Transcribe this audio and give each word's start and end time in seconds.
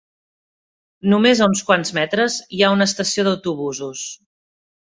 Només 1.13 1.41
a 1.45 1.49
uns 1.51 1.61
quants 1.69 1.93
metres 1.97 2.39
hi 2.59 2.65
ha 2.69 2.73
una 2.79 2.89
estació 2.93 3.29
d'autobusos. 3.29 4.09